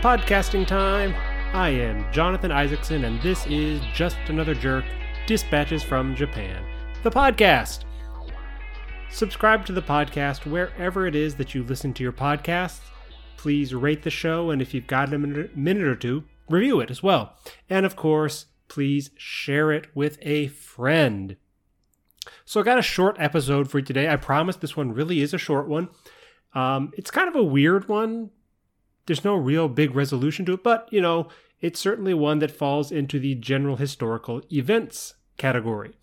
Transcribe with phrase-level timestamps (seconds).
[0.00, 1.12] Podcasting time.
[1.52, 4.84] I am Jonathan Isaacson, and this is Just Another Jerk
[5.26, 6.64] Dispatches from Japan,
[7.02, 7.80] the podcast.
[9.10, 12.78] Subscribe to the podcast wherever it is that you listen to your podcasts.
[13.36, 17.02] Please rate the show, and if you've got a minute or two, review it as
[17.02, 17.34] well.
[17.68, 21.34] And of course, please share it with a friend.
[22.44, 24.08] So I got a short episode for you today.
[24.08, 25.88] I promise this one really is a short one.
[26.54, 28.30] Um, it's kind of a weird one.
[29.08, 31.28] There's no real big resolution to it, but you know,
[31.62, 35.94] it's certainly one that falls into the general historical events category.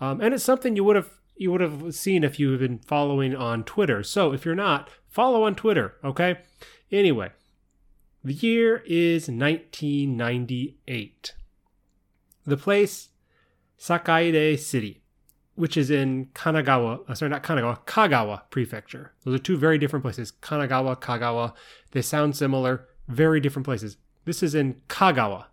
[0.00, 2.78] Um, and it's something you would have you would have seen if you have been
[2.78, 4.02] following on Twitter.
[4.02, 6.38] So if you're not, follow on Twitter, okay?
[6.90, 7.32] Anyway,
[8.24, 11.34] the year is 1998.
[12.46, 13.10] The place,
[13.78, 15.02] Sakaide City,
[15.58, 19.12] which is in Kanagawa, uh, sorry, not Kanagawa, Kagawa Prefecture.
[19.24, 20.32] Those are two very different places.
[20.40, 21.52] Kanagawa, Kagawa.
[21.90, 23.96] They sound similar, very different places.
[24.24, 25.46] This is in Kagawa.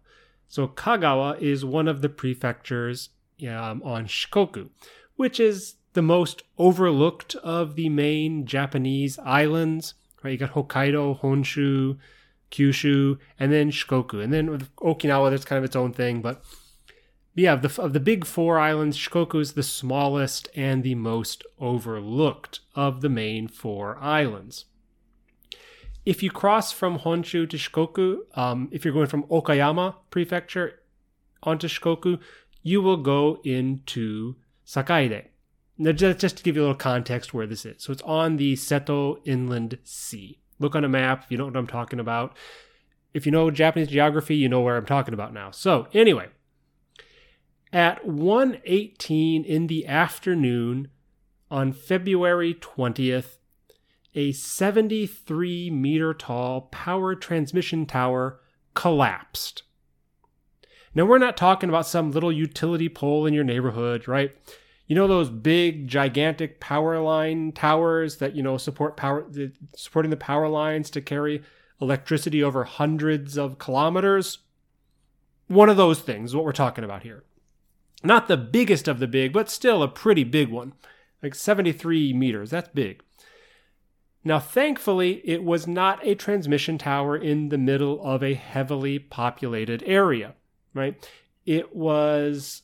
[0.48, 3.10] So Kagawa is one of the prefectures
[3.50, 4.70] um, on Shikoku,
[5.16, 9.96] which is the most overlooked of the main Japanese islands.
[10.22, 11.98] Right, you got Hokkaido, Honshu,
[12.52, 16.22] Kyushu, and then Shikoku, and then Okinawa, that's kind of its own thing.
[16.22, 16.44] But
[17.36, 21.44] yeah, of the of the big four islands, Shikoku is the smallest and the most
[21.60, 24.66] overlooked of the main four islands.
[26.06, 30.80] If you cross from Honshu to Shikoku, um, if you're going from Okayama Prefecture
[31.44, 32.20] onto Shikoku,
[32.64, 35.26] you will go into Sakaide.
[35.78, 37.84] Now, just to give you a little context where this is.
[37.84, 40.40] So it's on the Seto Inland Sea.
[40.58, 42.38] Look on a map if you don't know what I'm talking about.
[43.14, 45.52] If you know Japanese geography, you know where I'm talking about now.
[45.52, 46.30] So anyway,
[47.76, 50.88] at 1:18 in the afternoon
[51.52, 53.38] on February 20th,
[54.16, 58.40] a 73 meter tall power transmission tower
[58.76, 59.64] collapsed.
[60.94, 64.32] Now, we're not talking about some little utility pole in your neighborhood, right?
[64.88, 69.30] You know those big, gigantic power line towers that you know support power,
[69.76, 71.44] supporting the power lines to carry
[71.82, 74.38] electricity over hundreds of kilometers.
[75.48, 77.26] One of those things, what we're talking about here.
[78.04, 80.74] Not the biggest of the big, but still a pretty big one,
[81.24, 82.52] like 73 meters.
[82.52, 83.02] That's big.
[84.24, 89.84] Now, thankfully, it was not a transmission tower in the middle of a heavily populated
[89.86, 90.34] area,
[90.74, 91.08] right?
[91.46, 92.64] It was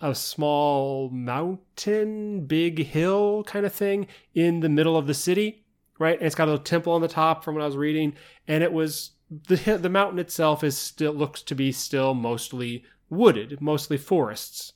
[0.00, 5.64] a small mountain, big hill kind of thing in the middle of the city,
[5.98, 6.16] right?
[6.16, 8.14] And it's got a little temple on the top from what I was reading,
[8.46, 13.60] and it was the the mountain itself is still looks to be still mostly wooded,
[13.60, 14.72] mostly forests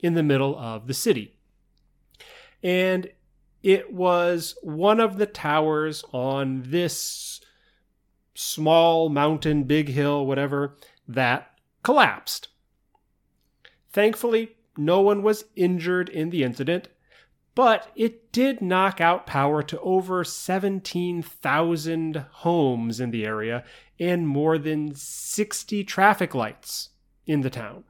[0.00, 1.34] in the middle of the city.
[2.62, 3.10] And
[3.62, 7.40] it was one of the towers on this
[8.34, 10.76] small mountain, big hill, whatever,
[11.06, 11.50] that
[11.82, 12.48] collapsed.
[13.90, 16.88] Thankfully, no one was injured in the incident,
[17.56, 23.64] but it did knock out power to over 17,000 homes in the area
[23.98, 26.90] and more than 60 traffic lights
[27.26, 27.84] in the town.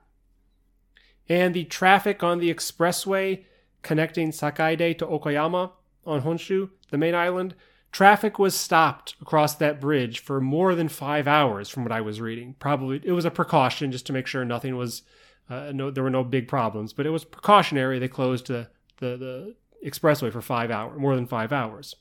[1.28, 3.44] And the traffic on the expressway
[3.82, 5.72] connecting Sakaide to Okayama
[6.06, 7.54] on Honshu, the main island,
[7.92, 12.20] traffic was stopped across that bridge for more than five hours, from what I was
[12.20, 12.54] reading.
[12.58, 15.02] Probably it was a precaution just to make sure nothing was,
[15.50, 17.98] uh, no, there were no big problems, but it was precautionary.
[17.98, 19.54] They closed the, the, the
[19.86, 21.94] expressway for five hours, more than five hours.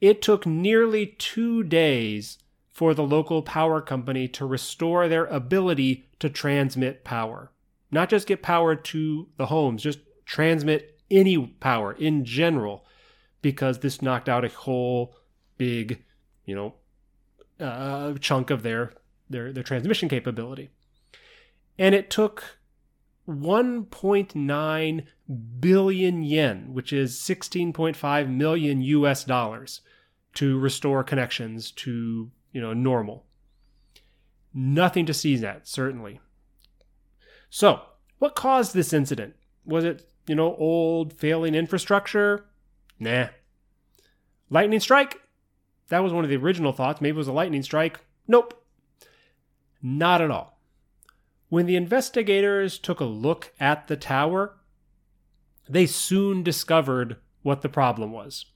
[0.00, 6.28] It took nearly two days for the local power company to restore their ability to
[6.28, 7.50] transmit power.
[7.90, 12.84] Not just get power to the homes, just transmit any power in general
[13.40, 15.16] because this knocked out a whole
[15.56, 16.02] big,
[16.44, 16.74] you know,
[17.58, 18.92] uh, chunk of their,
[19.30, 20.70] their their transmission capability.
[21.78, 22.58] And it took
[23.28, 25.06] 1.9
[25.60, 29.80] billion yen, which is 16.5 million US dollars,
[30.34, 33.24] to restore connections to, you know, normal.
[34.54, 36.20] Nothing to seize at, certainly.
[37.50, 37.82] So,
[38.18, 39.34] what caused this incident?
[39.64, 42.46] Was it you know, old failing infrastructure?
[42.98, 43.28] Nah.
[44.50, 45.20] Lightning strike?
[45.88, 47.00] That was one of the original thoughts.
[47.00, 48.00] Maybe it was a lightning strike.
[48.26, 48.64] Nope.
[49.82, 50.55] Not at all.
[51.48, 54.56] When the investigators took a look at the tower,
[55.68, 58.46] they soon discovered what the problem was.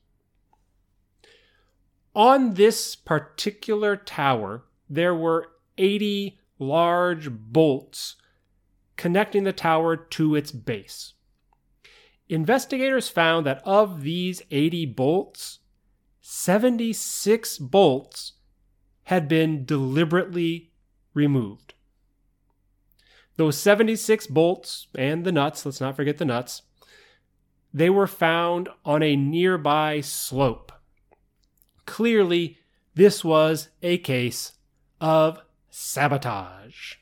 [2.13, 8.17] On this particular tower, there were 80 large bolts
[8.97, 11.13] connecting the tower to its base.
[12.27, 15.59] Investigators found that of these 80 bolts,
[16.21, 18.33] 76 bolts
[19.03, 20.71] had been deliberately
[21.13, 21.70] removed.
[23.41, 26.61] Those 76 bolts and the nuts, let's not forget the nuts,
[27.73, 30.71] they were found on a nearby slope.
[31.87, 32.59] Clearly,
[32.93, 34.51] this was a case
[34.99, 35.41] of
[35.71, 36.97] sabotage.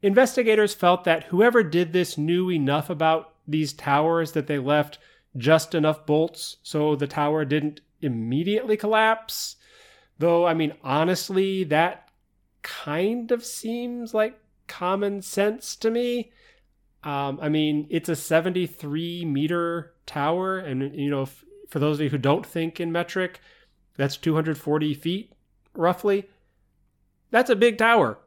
[0.00, 4.98] Investigators felt that whoever did this knew enough about these towers that they left
[5.36, 9.56] just enough bolts so the tower didn't immediately collapse.
[10.18, 12.08] Though, I mean, honestly, that
[12.62, 16.32] kind of seems like common sense to me.
[17.02, 21.26] Um, I mean, it's a 73 meter tower, and you know,
[21.68, 23.40] for those of you who don't think in metric,
[23.96, 25.32] that's 240 feet
[25.74, 26.28] roughly.
[27.30, 28.18] That's a big tower.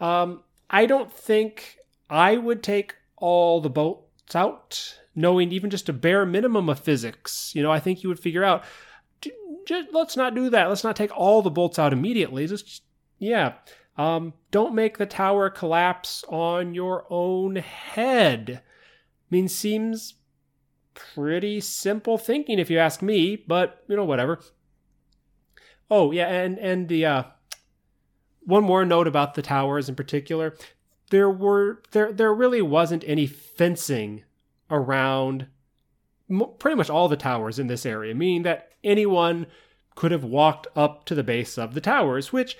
[0.00, 5.92] Um, I don't think I would take all the bolts out, knowing even just a
[5.92, 7.52] bare minimum of physics.
[7.54, 8.64] You know, I think you would figure out.
[9.66, 10.68] Just, let's not do that.
[10.68, 12.46] Let's not take all the bolts out immediately.
[12.46, 12.82] Just
[13.18, 13.54] yeah.
[13.98, 18.62] Um, don't make the tower collapse on your own head.
[18.62, 20.14] I mean, seems
[20.94, 24.40] pretty simple thinking if you ask me, but you know, whatever.
[25.90, 27.22] Oh yeah, and and the uh,
[28.40, 30.56] one more note about the towers in particular,
[31.10, 34.22] there were there there really wasn't any fencing
[34.70, 35.46] around
[36.58, 39.46] pretty much all the towers in this area, meaning that anyone
[39.94, 42.56] could have walked up to the base of the towers, which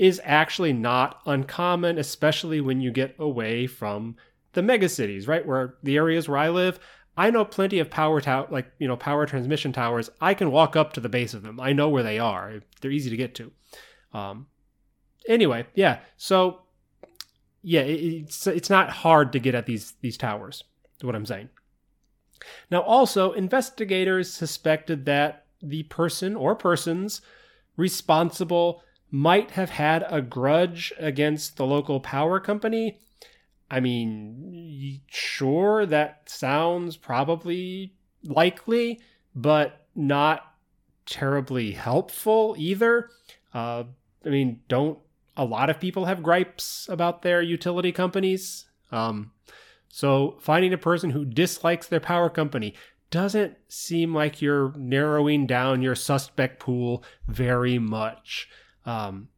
[0.00, 4.16] is actually not uncommon, especially when you get away from
[4.54, 5.44] the megacities, right?
[5.46, 6.80] Where the areas where I live,
[7.18, 10.08] I know plenty of power tower, like you know, power transmission towers.
[10.18, 11.60] I can walk up to the base of them.
[11.60, 12.62] I know where they are.
[12.80, 13.52] They're easy to get to.
[14.14, 14.46] Um,
[15.28, 15.98] anyway, yeah.
[16.16, 16.62] So,
[17.60, 20.64] yeah, it's it's not hard to get at these these towers.
[20.96, 21.50] Is what I'm saying.
[22.70, 27.20] Now, also, investigators suspected that the person or persons
[27.76, 32.98] responsible might have had a grudge against the local power company.
[33.70, 39.00] I mean, sure, that sounds probably likely,
[39.34, 40.54] but not
[41.06, 43.10] terribly helpful either.
[43.52, 43.84] Uh,
[44.24, 44.98] I mean, don't
[45.36, 48.66] a lot of people have gripes about their utility companies?
[48.92, 49.32] Um,
[49.88, 52.74] so finding a person who dislikes their power company
[53.10, 58.48] doesn't seem like you're narrowing down your suspect pool very much.
[58.86, 59.28] Um,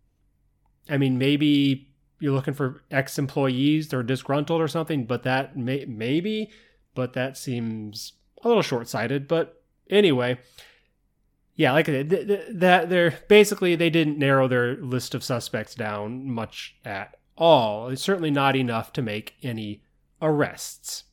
[0.88, 1.88] I mean, maybe
[2.20, 6.50] you're looking for ex employees are disgruntled or something, but that may, maybe,
[6.94, 8.12] but that seems
[8.42, 9.26] a little short sighted.
[9.26, 10.38] But anyway,
[11.54, 17.16] yeah, like that, they're basically they didn't narrow their list of suspects down much at
[17.36, 17.88] all.
[17.88, 19.82] It's certainly not enough to make any
[20.20, 21.04] arrests.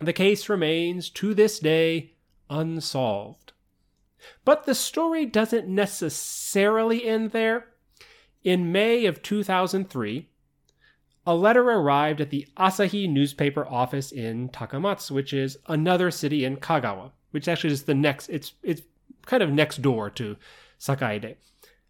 [0.00, 2.14] The case remains to this day
[2.48, 3.49] unsolved.
[4.44, 7.66] But the story doesn't necessarily end there.
[8.42, 10.28] In May of 2003,
[11.26, 16.56] a letter arrived at the Asahi newspaper office in Takamatsu, which is another city in
[16.56, 18.82] Kagawa, which actually is the next, it's, it's
[19.26, 20.36] kind of next door to
[20.78, 21.36] Sakaide.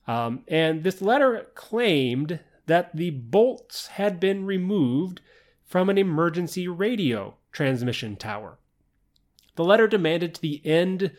[0.08, 5.20] Um, and this letter claimed that the bolts had been removed
[5.64, 8.58] from an emergency radio transmission tower.
[9.54, 11.12] The letter demanded to the end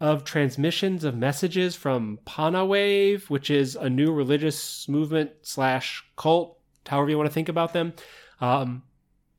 [0.00, 7.10] of transmissions of messages from Panawave, which is a new religious movement slash cult, however
[7.10, 7.92] you want to think about them.
[8.40, 8.82] Um,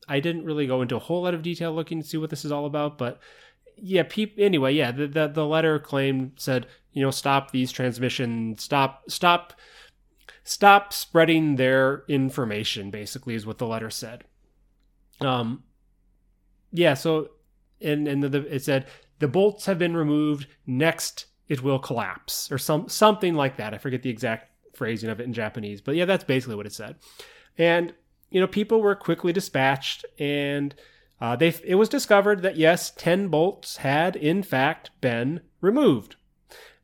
[0.08, 2.46] I didn't really go into a whole lot of detail looking to see what this
[2.46, 3.20] is all about, but
[3.78, 8.64] yeah, peop- anyway, yeah, the, the, the letter claimed said, you know, stop these transmissions,
[8.64, 9.54] stop, stop,
[10.44, 12.90] stop spreading their information.
[12.90, 14.24] Basically, is what the letter said.
[15.20, 15.64] Um,
[16.72, 17.32] yeah, so
[17.82, 18.88] and and the, the, it said
[19.20, 20.48] the bolts have been removed.
[20.66, 23.74] Next, it will collapse, or some something like that.
[23.74, 26.74] I forget the exact phrasing of it in Japanese, but yeah, that's basically what it
[26.74, 26.96] said.
[27.58, 27.94] And
[28.30, 30.76] you know, people were quickly dispatched, and
[31.22, 36.16] uh, they it was discovered that yes, ten bolts had in fact been removed.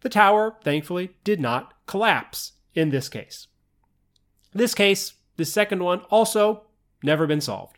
[0.02, 3.48] The tower, thankfully, did not collapse in this case.
[4.54, 6.64] This case, the second one, also
[7.04, 7.78] never been solved.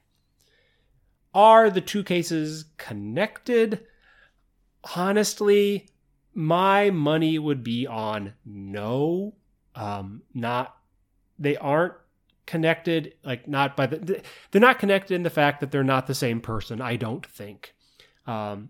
[1.33, 3.85] Are the two cases connected?
[4.95, 5.87] Honestly,
[6.33, 9.35] my money would be on no.
[9.75, 10.75] Um, not
[11.39, 11.93] they aren't
[12.45, 13.13] connected.
[13.23, 14.21] Like not by the
[14.51, 16.81] they're not connected in the fact that they're not the same person.
[16.81, 17.73] I don't think.
[18.25, 18.69] Um,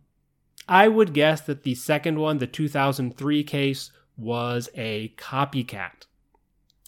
[0.68, 6.06] I would guess that the second one, the 2003 case, was a copycat.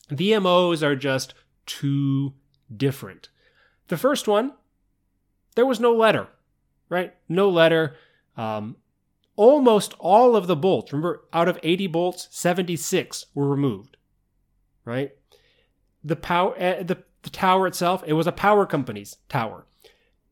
[0.10, 1.34] VMOs are just
[1.66, 2.34] too
[2.76, 3.30] different.
[3.88, 4.54] The first one,
[5.56, 6.28] there was no letter,
[6.90, 7.14] right?
[7.28, 7.96] No letter.
[8.38, 8.78] Um,
[9.36, 13.98] almost all of the bolts, remember, out of 80 bolts, 76 were removed.
[14.86, 15.12] right?
[16.04, 19.66] The power, uh, the, the tower itself, it was a power company's tower.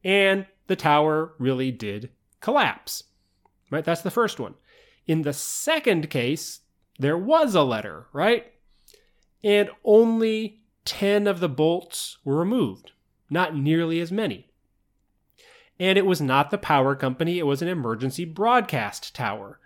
[0.03, 3.03] And the tower really did collapse,
[3.71, 3.83] right?
[3.83, 4.53] That's the first one.
[5.07, 6.61] In the second case,
[6.99, 8.51] there was a letter, right?
[9.43, 12.91] And only 10 of the bolts were removed,
[13.29, 14.49] not nearly as many.
[15.79, 19.59] And it was not the power company, it was an emergency broadcast tower.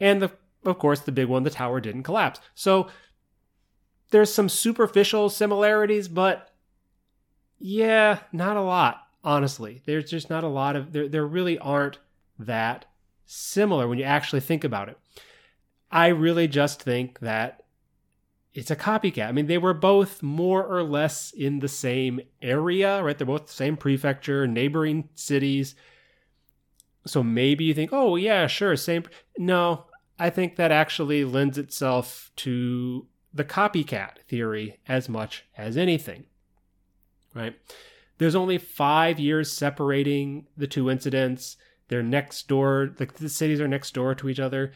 [0.00, 0.30] And the,
[0.64, 2.40] of course, the big one, the tower didn't collapse.
[2.54, 2.88] So
[4.10, 6.50] there's some superficial similarities, but
[7.58, 9.82] yeah, not a lot, honestly.
[9.84, 11.98] There's just not a lot of, there, there really aren't
[12.38, 12.86] that
[13.24, 14.98] similar when you actually think about it.
[15.90, 17.62] I really just think that
[18.56, 19.28] it's a copycat.
[19.28, 23.16] I mean, they were both more or less in the same area, right?
[23.16, 25.74] They're both the same prefecture, neighboring cities.
[27.06, 29.04] So maybe you think, oh, yeah, sure, same.
[29.36, 29.84] No,
[30.18, 36.24] I think that actually lends itself to the copycat theory as much as anything,
[37.34, 37.54] right?
[38.16, 41.58] There's only five years separating the two incidents.
[41.88, 44.72] They're next door, the, the cities are next door to each other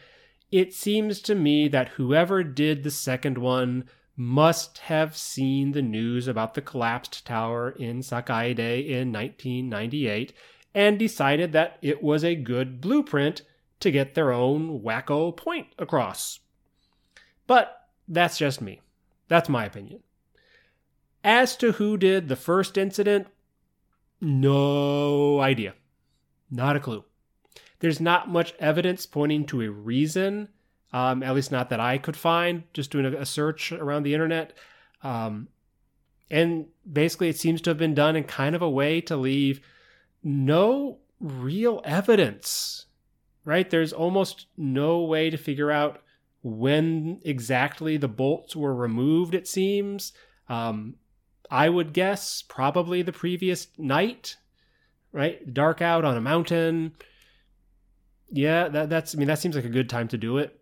[0.51, 3.85] it seems to me that whoever did the second one
[4.17, 10.33] must have seen the news about the collapsed tower in Sakaide in 1998
[10.75, 13.41] and decided that it was a good blueprint
[13.79, 16.39] to get their own wacko point across.
[17.47, 18.81] But that's just me.
[19.27, 20.01] That's my opinion.
[21.23, 23.27] As to who did the first incident,
[24.19, 25.73] no idea.
[26.49, 27.05] Not a clue
[27.81, 30.47] there's not much evidence pointing to a reason,
[30.93, 34.13] um, at least not that I could find, just doing a, a search around the
[34.13, 34.53] internet.
[35.03, 35.49] Um,
[36.29, 39.61] and basically, it seems to have been done in kind of a way to leave
[40.23, 42.85] no real evidence,
[43.43, 43.69] right?
[43.69, 46.03] There's almost no way to figure out
[46.43, 50.13] when exactly the bolts were removed, it seems.
[50.47, 50.95] Um,
[51.49, 54.37] I would guess probably the previous night,
[55.11, 55.51] right?
[55.53, 56.93] Dark out on a mountain
[58.31, 60.59] yeah, that, that's I mean that seems like a good time to do it.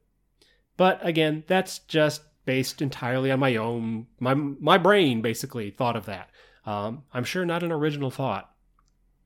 [0.78, 6.06] But again, that's just based entirely on my own my my brain basically thought of
[6.06, 6.30] that.
[6.66, 8.52] Um, I'm sure not an original thought.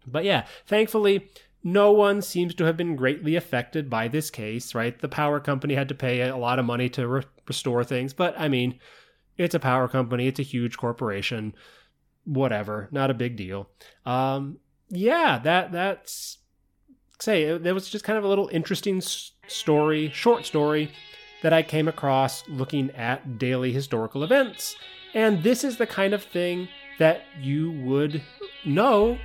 [0.05, 1.29] But yeah, thankfully,
[1.63, 4.99] no one seems to have been greatly affected by this case, right?
[4.99, 8.37] The power company had to pay a lot of money to re- restore things, but
[8.37, 8.79] I mean,
[9.37, 11.55] it's a power company, it's a huge corporation,
[12.25, 13.69] whatever, not a big deal.
[14.05, 14.57] Um,
[14.89, 16.39] yeah, that that's
[17.19, 19.01] say there was just kind of a little interesting
[19.47, 20.91] story, short story
[21.41, 24.75] that I came across looking at daily historical events.
[25.13, 26.67] And this is the kind of thing
[26.99, 28.21] that you would
[28.65, 29.17] know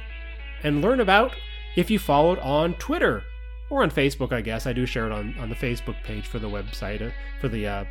[0.63, 1.35] and learn about
[1.77, 3.23] if you followed on Twitter
[3.71, 4.67] or on Facebook, I guess.
[4.67, 7.67] I do share it on, on the Facebook page for the website, uh, for the
[7.67, 7.85] uh,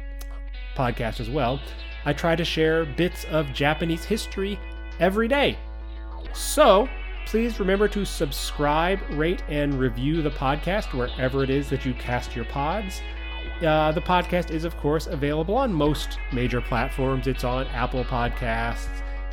[0.76, 1.60] podcast as well.
[2.06, 4.60] I try to share bits of Japanese history
[5.00, 5.58] every day.
[6.34, 6.90] So,
[7.28, 12.38] Please remember to subscribe, rate, and review the podcast wherever it is that you cast
[12.38, 13.02] your pods.
[13.62, 17.28] Uh, the podcast is, of course, available on most major platforms.
[17.28, 18.88] It's on Apple Podcasts,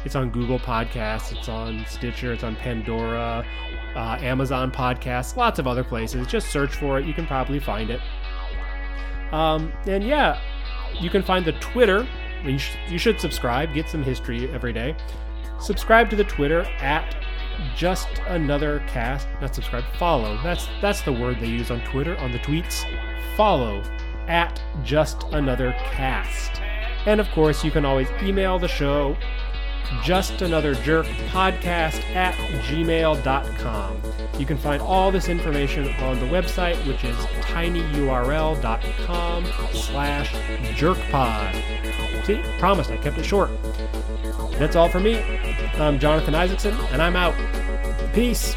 [0.04, 3.46] it's on Google Podcasts, it's on Stitcher, it's on Pandora,
[3.94, 6.26] uh, Amazon Podcasts, lots of other places.
[6.26, 8.00] Just search for it, you can probably find it.
[9.32, 10.40] Um, and yeah,
[10.98, 12.08] you can find the Twitter.
[12.42, 14.96] You, sh- you should subscribe, get some history every day.
[15.60, 17.14] Subscribe to the Twitter at
[17.76, 19.28] just another cast.
[19.40, 20.38] Not subscribe, follow.
[20.42, 22.84] That's that's the word they use on Twitter on the tweets.
[23.36, 23.82] Follow
[24.28, 26.60] at just another cast.
[27.06, 29.16] And of course, you can always email the show
[30.02, 34.00] just another jerk podcast at gmail.com.
[34.38, 40.32] You can find all this information on the website, which is tinyurl.com slash
[40.76, 42.24] jerkpod.
[42.24, 43.50] See, promised, I kept it short.
[44.58, 45.18] That's all for me.
[45.74, 47.34] I'm Jonathan Isaacson, and I'm out.
[48.14, 48.56] Peace.